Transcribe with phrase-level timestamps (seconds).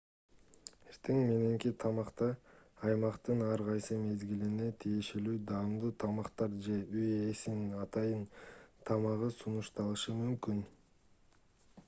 [0.91, 2.29] эртең мененки тамакта
[2.91, 8.23] аймактын ар кайсы мезгилине тиешелүү даамдуу тамактар же үй ээсинин атайын
[8.91, 10.65] тамагы сунушталышы мүмкүн